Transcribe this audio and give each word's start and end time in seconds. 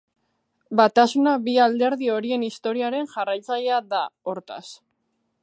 Batasuna 0.79 1.33
bi 1.47 1.53
alderdi 1.65 2.09
horien 2.15 2.47
historiaren 2.49 3.07
jarraitzaile 3.13 3.79
da, 3.93 4.03
hortaz. 4.33 4.63